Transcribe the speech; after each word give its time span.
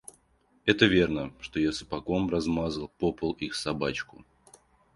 Это 0.65 0.87
верно, 0.87 1.31
что 1.41 1.59
я 1.59 1.71
сапогом 1.71 2.27
размазал 2.27 2.87
по 2.97 3.13
полу 3.13 3.33
их 3.35 3.53
собачку. 3.53 4.25